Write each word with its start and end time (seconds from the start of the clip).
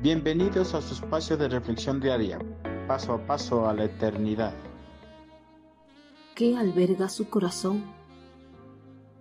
Bienvenidos 0.00 0.74
a 0.74 0.80
su 0.80 0.94
espacio 0.94 1.36
de 1.36 1.48
reflexión 1.48 1.98
diaria, 1.98 2.38
paso 2.86 3.14
a 3.14 3.26
paso 3.26 3.68
a 3.68 3.74
la 3.74 3.86
eternidad. 3.86 4.54
¿Qué 6.36 6.56
alberga 6.56 7.08
su 7.08 7.28
corazón? 7.28 7.82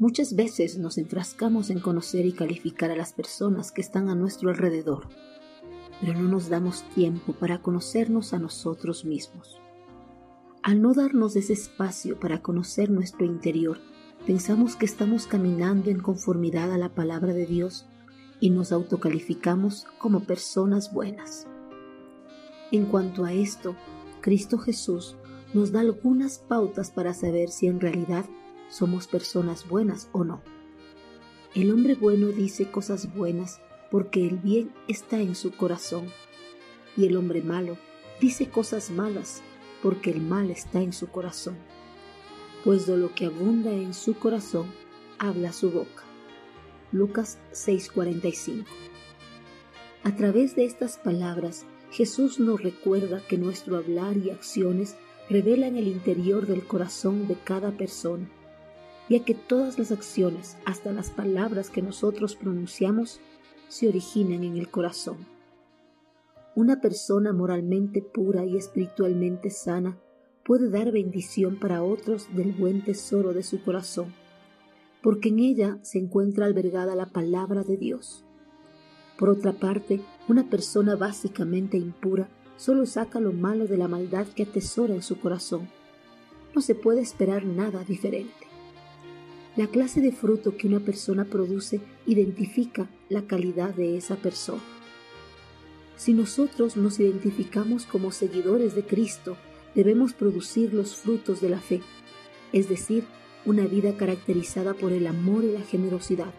Muchas 0.00 0.34
veces 0.34 0.76
nos 0.76 0.98
enfrascamos 0.98 1.70
en 1.70 1.78
conocer 1.78 2.26
y 2.26 2.32
calificar 2.32 2.90
a 2.90 2.96
las 2.96 3.12
personas 3.12 3.70
que 3.70 3.82
están 3.82 4.08
a 4.08 4.16
nuestro 4.16 4.50
alrededor, 4.50 5.06
pero 6.00 6.14
no 6.14 6.28
nos 6.28 6.48
damos 6.48 6.82
tiempo 6.92 7.34
para 7.34 7.62
conocernos 7.62 8.34
a 8.34 8.40
nosotros 8.40 9.04
mismos. 9.04 9.60
Al 10.64 10.82
no 10.82 10.92
darnos 10.92 11.36
ese 11.36 11.52
espacio 11.52 12.18
para 12.18 12.42
conocer 12.42 12.90
nuestro 12.90 13.24
interior, 13.24 13.78
pensamos 14.26 14.74
que 14.74 14.86
estamos 14.86 15.28
caminando 15.28 15.90
en 15.90 16.00
conformidad 16.00 16.72
a 16.72 16.78
la 16.78 16.88
palabra 16.88 17.32
de 17.32 17.46
Dios 17.46 17.86
y 18.44 18.50
nos 18.50 18.72
autocalificamos 18.72 19.86
como 19.96 20.24
personas 20.24 20.92
buenas. 20.92 21.46
En 22.72 22.84
cuanto 22.84 23.24
a 23.24 23.32
esto, 23.32 23.74
Cristo 24.20 24.58
Jesús 24.58 25.16
nos 25.54 25.72
da 25.72 25.80
algunas 25.80 26.40
pautas 26.40 26.90
para 26.90 27.14
saber 27.14 27.48
si 27.48 27.68
en 27.68 27.80
realidad 27.80 28.26
somos 28.68 29.06
personas 29.06 29.66
buenas 29.66 30.10
o 30.12 30.24
no. 30.24 30.42
El 31.54 31.72
hombre 31.72 31.94
bueno 31.94 32.26
dice 32.26 32.70
cosas 32.70 33.14
buenas 33.14 33.62
porque 33.90 34.26
el 34.26 34.36
bien 34.36 34.74
está 34.88 35.22
en 35.22 35.34
su 35.36 35.56
corazón, 35.56 36.08
y 36.98 37.06
el 37.06 37.16
hombre 37.16 37.40
malo 37.40 37.78
dice 38.20 38.50
cosas 38.50 38.90
malas 38.90 39.40
porque 39.82 40.10
el 40.10 40.20
mal 40.20 40.50
está 40.50 40.82
en 40.82 40.92
su 40.92 41.06
corazón. 41.06 41.56
Pues 42.62 42.86
de 42.86 42.98
lo 42.98 43.14
que 43.14 43.24
abunda 43.24 43.72
en 43.72 43.94
su 43.94 44.18
corazón, 44.18 44.66
habla 45.18 45.50
su 45.54 45.70
boca. 45.70 46.04
Lucas 46.94 47.38
6:45. 47.50 48.64
A 50.04 50.14
través 50.14 50.54
de 50.54 50.64
estas 50.64 50.96
palabras, 50.96 51.66
Jesús 51.90 52.38
nos 52.38 52.62
recuerda 52.62 53.20
que 53.28 53.36
nuestro 53.36 53.76
hablar 53.76 54.16
y 54.16 54.30
acciones 54.30 54.94
revelan 55.28 55.76
el 55.76 55.88
interior 55.88 56.46
del 56.46 56.64
corazón 56.64 57.26
de 57.26 57.34
cada 57.34 57.72
persona, 57.72 58.30
ya 59.10 59.24
que 59.24 59.34
todas 59.34 59.76
las 59.76 59.90
acciones, 59.90 60.56
hasta 60.64 60.92
las 60.92 61.10
palabras 61.10 61.68
que 61.68 61.82
nosotros 61.82 62.36
pronunciamos, 62.36 63.20
se 63.66 63.88
originan 63.88 64.44
en 64.44 64.56
el 64.56 64.70
corazón. 64.70 65.16
Una 66.54 66.80
persona 66.80 67.32
moralmente 67.32 68.02
pura 68.02 68.44
y 68.44 68.56
espiritualmente 68.56 69.50
sana 69.50 69.98
puede 70.44 70.70
dar 70.70 70.92
bendición 70.92 71.58
para 71.58 71.82
otros 71.82 72.28
del 72.36 72.52
buen 72.52 72.84
tesoro 72.84 73.32
de 73.32 73.42
su 73.42 73.64
corazón 73.64 74.14
porque 75.04 75.28
en 75.28 75.38
ella 75.38 75.78
se 75.82 75.98
encuentra 75.98 76.46
albergada 76.46 76.96
la 76.96 77.04
palabra 77.04 77.62
de 77.62 77.76
Dios. 77.76 78.24
Por 79.18 79.28
otra 79.28 79.52
parte, 79.52 80.00
una 80.28 80.48
persona 80.48 80.96
básicamente 80.96 81.76
impura 81.76 82.30
solo 82.56 82.86
saca 82.86 83.20
lo 83.20 83.34
malo 83.34 83.66
de 83.66 83.76
la 83.76 83.86
maldad 83.86 84.26
que 84.28 84.44
atesora 84.44 84.94
en 84.94 85.02
su 85.02 85.20
corazón. 85.20 85.68
No 86.54 86.62
se 86.62 86.74
puede 86.74 87.02
esperar 87.02 87.44
nada 87.44 87.84
diferente. 87.84 88.32
La 89.56 89.66
clase 89.66 90.00
de 90.00 90.10
fruto 90.10 90.56
que 90.56 90.68
una 90.68 90.80
persona 90.80 91.26
produce 91.26 91.82
identifica 92.06 92.88
la 93.10 93.26
calidad 93.26 93.74
de 93.74 93.98
esa 93.98 94.16
persona. 94.16 94.62
Si 95.96 96.14
nosotros 96.14 96.78
nos 96.78 96.98
identificamos 96.98 97.84
como 97.84 98.10
seguidores 98.10 98.74
de 98.74 98.86
Cristo, 98.86 99.36
debemos 99.74 100.14
producir 100.14 100.72
los 100.72 100.96
frutos 100.96 101.42
de 101.42 101.50
la 101.50 101.60
fe, 101.60 101.82
es 102.54 102.70
decir, 102.70 103.04
una 103.46 103.66
vida 103.66 103.96
caracterizada 103.96 104.74
por 104.74 104.92
el 104.92 105.06
amor 105.06 105.44
y 105.44 105.52
la 105.52 105.60
generosidad. 105.60 106.32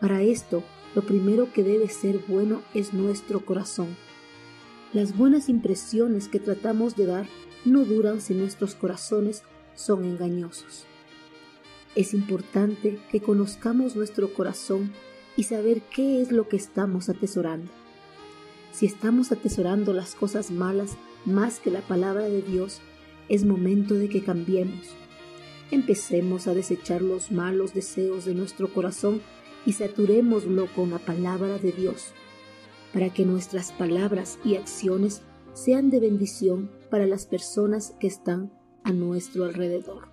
Para 0.00 0.22
esto, 0.22 0.62
lo 0.94 1.02
primero 1.02 1.52
que 1.52 1.64
debe 1.64 1.88
ser 1.88 2.18
bueno 2.28 2.62
es 2.74 2.92
nuestro 2.92 3.44
corazón. 3.44 3.96
Las 4.92 5.16
buenas 5.16 5.48
impresiones 5.48 6.28
que 6.28 6.38
tratamos 6.38 6.96
de 6.96 7.06
dar 7.06 7.26
no 7.64 7.84
duran 7.84 8.20
si 8.20 8.34
nuestros 8.34 8.74
corazones 8.74 9.42
son 9.74 10.04
engañosos. 10.04 10.84
Es 11.94 12.14
importante 12.14 12.98
que 13.10 13.20
conozcamos 13.20 13.96
nuestro 13.96 14.32
corazón 14.32 14.92
y 15.36 15.44
saber 15.44 15.82
qué 15.82 16.20
es 16.20 16.30
lo 16.30 16.48
que 16.48 16.56
estamos 16.56 17.08
atesorando. 17.08 17.70
Si 18.72 18.86
estamos 18.86 19.32
atesorando 19.32 19.92
las 19.92 20.14
cosas 20.14 20.50
malas 20.50 20.96
más 21.24 21.60
que 21.60 21.70
la 21.70 21.80
palabra 21.80 22.24
de 22.24 22.42
Dios, 22.42 22.80
es 23.28 23.44
momento 23.44 23.94
de 23.94 24.08
que 24.08 24.22
cambiemos 24.22 24.94
Empecemos 25.72 26.48
a 26.48 26.54
desechar 26.54 27.00
los 27.00 27.32
malos 27.32 27.72
deseos 27.72 28.26
de 28.26 28.34
nuestro 28.34 28.70
corazón 28.70 29.22
y 29.64 29.72
saturémoslo 29.72 30.66
con 30.74 30.90
la 30.90 30.98
palabra 30.98 31.56
de 31.56 31.72
Dios, 31.72 32.12
para 32.92 33.08
que 33.08 33.24
nuestras 33.24 33.72
palabras 33.72 34.38
y 34.44 34.56
acciones 34.56 35.22
sean 35.54 35.88
de 35.88 36.00
bendición 36.00 36.70
para 36.90 37.06
las 37.06 37.24
personas 37.24 37.94
que 37.98 38.06
están 38.06 38.52
a 38.84 38.92
nuestro 38.92 39.44
alrededor. 39.46 40.11